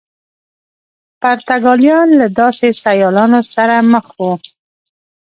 [1.21, 4.31] پرتګالیان له داسې سیالانو سره مخ وو.